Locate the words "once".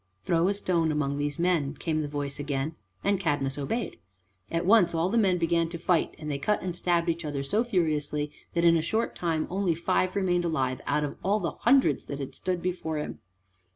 4.65-4.95